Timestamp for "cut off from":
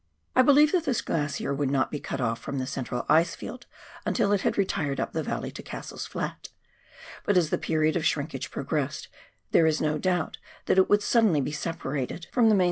1.99-2.57